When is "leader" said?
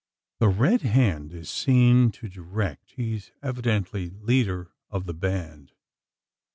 4.09-4.71